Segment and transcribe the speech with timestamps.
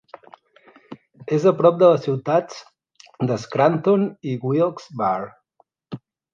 [1.37, 2.57] És a prop de les ciutats
[3.33, 5.33] de Scranton i Wilkes-Barre.